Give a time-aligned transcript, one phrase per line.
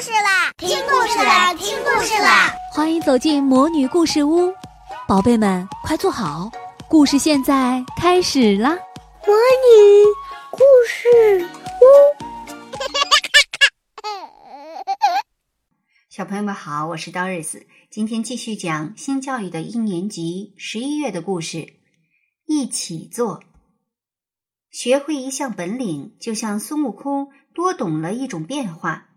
[0.00, 0.52] 事啦！
[0.58, 1.54] 听故事啦！
[1.54, 2.52] 听故事啦！
[2.70, 4.52] 欢迎走进魔女故事屋，
[5.08, 6.50] 宝贝们快坐好，
[6.86, 8.76] 故事现在开始啦！
[9.26, 10.04] 魔女
[10.50, 11.48] 故事
[11.80, 11.84] 屋，
[16.10, 21.72] 小朋友们好，我是 Doris，今天继续讲新教育的一年级十一月的故事，
[22.44, 23.42] 一起做。
[24.70, 29.08] 学会一项本领，就像孙悟空多懂了一种变化。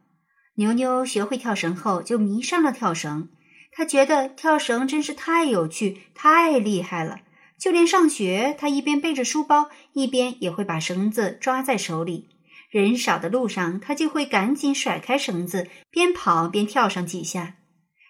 [0.60, 3.30] 牛牛学会跳绳后，就迷上了跳绳。
[3.72, 7.22] 他觉得跳绳真是太有趣、太厉害了。
[7.58, 12.28] 就连上学，他一边背着书包，一边也会把绳子抓在手里。
[12.70, 17.56] 人少的路上，他就会赶紧甩开绳子，边跑边跳上几下。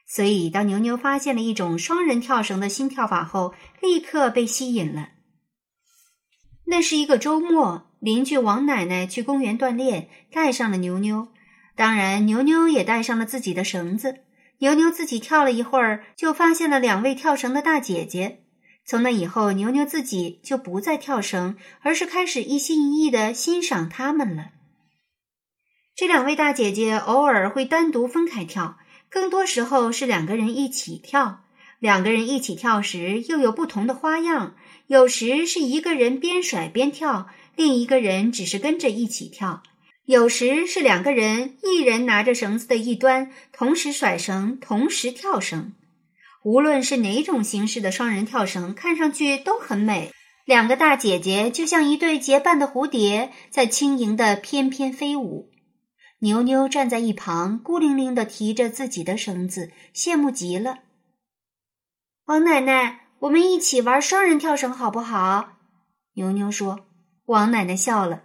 [0.08, 5.10] 所以，当牛牛发现了一种双人跳绳的新跳法后，立刻被吸引了。
[6.66, 11.28] 那是一个周末，邻居王奶奶去公园锻炼，带上了牛牛。
[11.80, 14.18] 当然，牛牛也带上了自己的绳子。
[14.58, 18.42] 牛牛自己跳了一会儿，就发现了两位跳绳的大姐姐。
[18.86, 24.48] 从那以后，牛牛自己就不再跳绳，而是开始一心一意的欣赏他们了。
[25.96, 28.78] 这两位大姐姐偶尔会单独分开跳，
[29.10, 31.46] 更多时候是两个人一起跳。
[31.80, 34.56] 两个人一起跳时，又有不同的花样。
[34.88, 39.64] 有时是一个人边甩边跳，另一个人只是跟着一起跳；
[40.10, 45.76] 有时是两个人，一人拿着绳子的一端，同时甩绳，同时跳绳。
[46.44, 50.12] 无论是哪种形式的双人跳绳，看上去都很美。
[50.46, 55.52] 两个大姐姐就像一对结伴的蝴蝶，在轻盈的翩翩飞舞。
[56.22, 60.80] 牛牛站在一旁，孤零零的提着自己的绳子，羡慕极了。
[62.26, 63.02] 王奶奶。
[63.20, 65.58] 我们一起玩双人跳绳好不好？
[66.14, 66.88] 牛牛说。
[67.26, 68.24] 王奶奶笑了。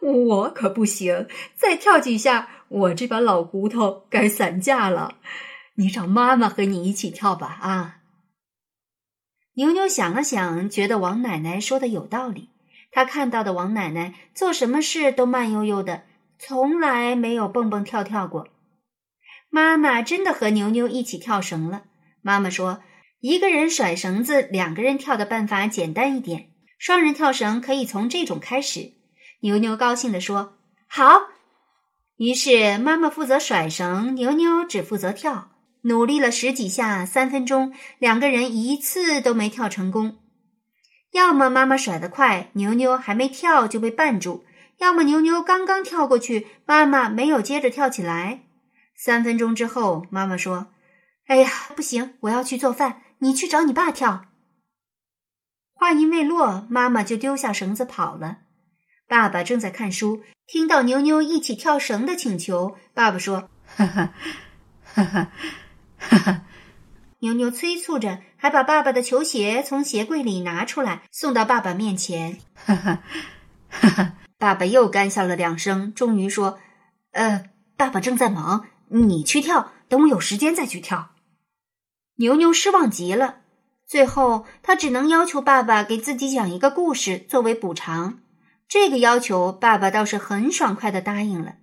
[0.00, 5.18] 我可不行，再跳几下，我这把老骨头该散架了。
[5.74, 7.58] 你找妈妈和你一起跳吧。
[7.60, 7.98] 啊！
[9.54, 12.50] 牛牛想了想，觉得王奶奶说的有道理。
[12.90, 16.04] 他看到的王奶奶做什么事都慢悠悠的，
[16.38, 18.48] 从来没有蹦蹦跳跳过。
[19.50, 21.84] 妈妈真的和牛牛一起跳绳了。
[22.22, 22.82] 妈妈说。
[23.20, 26.50] 一个人甩绳子，两个人跳的办法简单一点。
[26.78, 28.92] 双人跳绳可以从这种开始。
[29.40, 31.28] 牛牛高兴地说：“好。”
[32.16, 35.52] 于是妈妈负责甩绳，牛牛只负责跳。
[35.82, 40.18] 努力了十几下，三分钟，两个人一次都没跳成功。
[41.12, 44.44] 要么妈妈甩得快，牛牛还没跳就被绊住；
[44.78, 48.42] 要么牛牛刚刚跳过去，妈妈没有接着跳起来。
[48.96, 50.68] 三分钟之后，妈妈说
[51.28, 54.26] ：“哎呀，不行，我要去做饭。”你去找你爸跳。
[55.72, 58.38] 话音未落，妈妈就丢下绳子跑了。
[59.08, 64.12] 爸爸正在看书，听到牛牛一起跳绳的请求，爸爸说：“哈哈，
[64.84, 65.32] 哈哈，
[65.96, 66.42] 哈哈。”
[67.20, 72.38] 牛牛催促着，还把爸爸的球鞋从鞋柜里拿出来，送到爸爸面前。
[72.54, 73.02] 哈哈，
[73.70, 74.12] 哈哈。
[74.36, 76.60] 爸爸又干笑了两声，终于说
[77.10, 77.46] ：“呃，
[77.76, 81.12] 爸爸正在忙，你去跳，等我有时间再去跳。”
[82.20, 83.38] 牛牛失望极了，
[83.86, 88.20] 最后他只能要求爸爸给自己讲一个故事作为补偿。
[88.68, 91.54] 这个要求，爸爸倒是很爽快的答应了。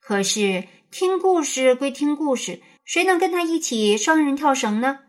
[0.00, 5.00] 可是听故事归听故事，谁能跟他一起双人跳绳呢？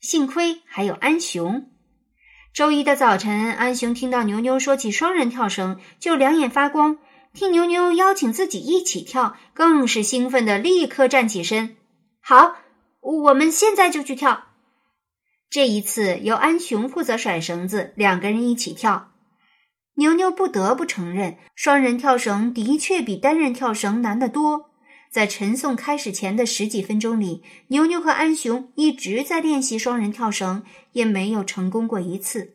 [0.00, 1.70] 幸亏还有安雄。
[2.52, 6.96] 周一的早晨，安雄听到牛牛说起双人跳绳，就两眼发光；
[7.32, 11.76] 听牛牛邀请自己一起跳，更是兴奋的立刻站起身。
[12.20, 12.56] 好。
[13.02, 14.48] 我们现在就去跳。
[15.48, 19.10] 这一次由安雄负责甩绳子，两个人一起跳。
[20.00, 24.70] 牛牛不得不承认，双人跳绳的确比单人跳绳难得多。
[25.10, 30.62] 在晨诵开始前的十几分钟里，牛牛和安雄一直在练习双人跳绳，
[30.92, 32.54] 也没有成功过一次。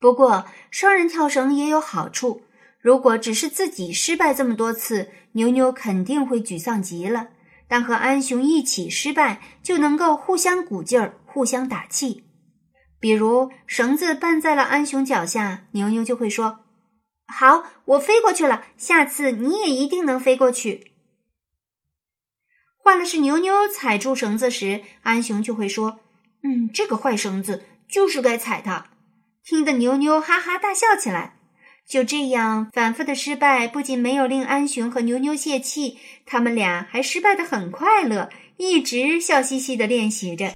[0.00, 2.42] 不过，双人跳绳也有好处。
[2.80, 7.28] 如果只是自己失败这么多次，牛牛肯定会沮丧极了。
[7.68, 12.24] 但和安雄一起失败，就能够互相鼓劲儿，互相打气。
[13.00, 16.60] 比如绳子绊在了安雄脚下，牛牛就会说
[17.26, 20.92] ：“好，我飞过去了，下次你也一定能飞过去。”
[22.82, 26.00] 换了是牛牛踩住绳子时，安雄就会说
[26.44, 28.88] ：“嗯，这个坏绳子就是该踩它。”
[29.42, 31.36] 听得牛牛哈哈大笑起来。
[31.88, 40.54] 就这样反复的失败，不仅没有令安雄和牛牛泄气，他们俩还失败的很快乐，一直笑嘻嘻的练习着。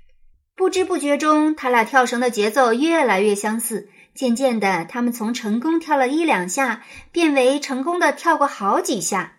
[0.57, 3.89] 不知不觉中，他俩跳绳的节奏越来越相似。
[4.15, 9.33] 渐渐的，他们从成功跳了一两下，变为成功的跳过好几下。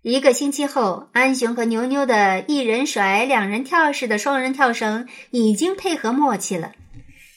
[0.00, 6.72] 一个星期后，安雄和牛牛的一人甩、两人跳式的双人跳绳已经配合默契了。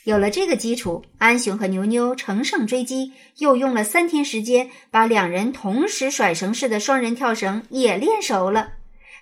[0.05, 8.69] 有了这个基础，安雄和牛牛乘胜追击，又用了三天时间，把两人同时甩绳式的双人跳绳也练熟了。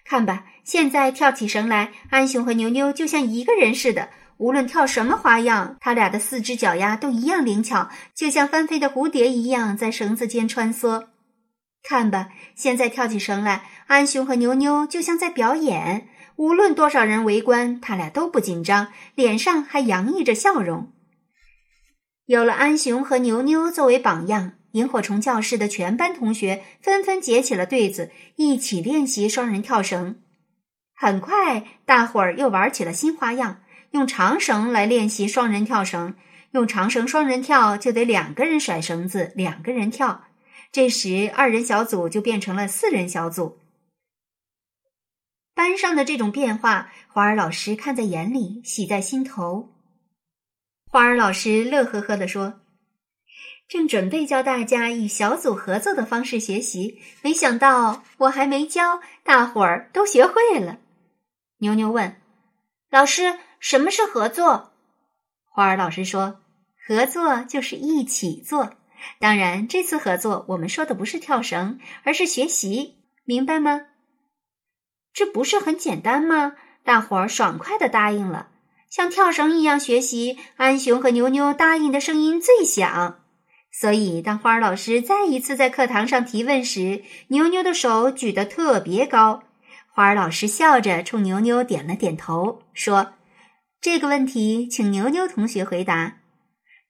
[0.06, 11.08] 看吧，现在跳起绳来，安雄和牛牛就像一个人似的，无论跳什么花样，他俩的四只脚丫都一样灵巧，就像翻飞的蝴蝶一样在绳子间穿梭。
[11.82, 16.08] 看吧，现在跳起绳来，安雄和牛牛就像在表演。
[16.36, 20.92] 无论多少人围观，他俩都不紧张，脸上还洋溢着笑容。
[22.28, 30.18] 有了安雄和牛牛作为榜样，萤火虫教室的全班同学纷纷结起了对子，一起练习双人跳绳。
[31.02, 33.62] 很快，大伙儿又玩起了新花样，
[33.92, 36.14] 用长绳来练习双人跳绳。
[36.52, 40.26] 用长绳双人跳，就得两个人甩绳子，两个人跳。
[40.74, 43.60] 这时，二人小组就变成了四人小组。
[45.56, 49.70] 班上的这种变化，花儿老师看在眼里，喜在心头。
[50.92, 52.60] 花儿老师乐呵呵地说
[53.70, 60.78] ：“正准备教大家以小组合作的方式学习，没想到我还没教，大伙儿都学会了。”
[61.60, 62.16] 牛牛问
[62.90, 64.72] ：“老师，什么是合作？”
[65.52, 66.40] 花儿老师说
[66.88, 68.74] ：“合作就是一起做。”
[69.20, 73.88] 当然，这次合作我们说的不是跳绳，而是学习，明白吗？
[75.14, 76.54] 这不是很简单吗？
[76.84, 78.50] 大伙儿爽快的答应了。
[78.90, 83.20] 像跳绳一样学习，安雄和牛牛答应的声音最响。
[83.72, 89.44] 所以，当花儿老师再一次在课堂上提问时，牛牛的手举得特别高。
[90.00, 93.16] 花儿老师笑着冲牛牛点了点头，说
[93.82, 96.20] ：“这个问题，请牛牛同学回答。”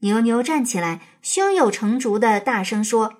[0.01, 3.15] 牛牛站起来，胸有成竹的大声说：“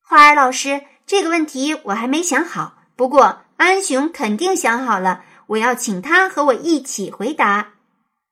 [0.00, 2.84] 花儿老师，这个问题我还没想好。
[2.94, 7.70] 不过安雄肯定想好了，我要请他和我一起回答。”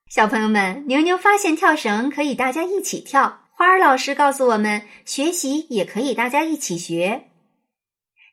[0.09, 7.28] 小朋友们，牛牛发现跳绳可以大家一起跳，花儿老师告诉我们，学习也可以大家一起学。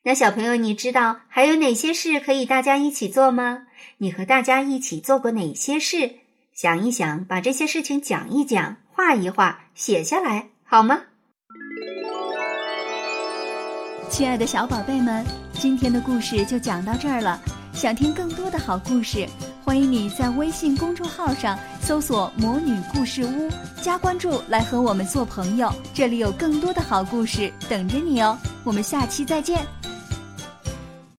[0.08, 3.64] 那小朋友，你知道还有哪些事可以大家一起做吗？
[3.98, 6.18] 你和大家一起做过哪些事？
[6.54, 8.78] 想一想，把这些事情讲一讲。
[8.94, 11.02] 画一画，写下来好吗？
[14.08, 17.42] 亲爱的小宝贝们，今天的故事就讲到这儿了。
[17.74, 19.28] 想听更多的好故事，
[19.64, 23.50] 欢迎你在微信公众号上搜索“魔女故事屋”，
[23.82, 25.74] 加关注来和我们做朋友。
[25.96, 28.38] 这里有更多的好故事等着你哦。
[28.64, 29.66] 我们下期再见。